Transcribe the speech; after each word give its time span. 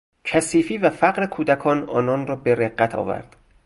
کثیفی 0.23 0.77
و 0.77 0.89
فقر 0.89 1.25
کودکان، 1.25 1.89
آنان 1.89 2.27
را 2.27 2.35
به 2.35 2.55
رقت 2.55 2.95
آورد. 2.95 3.35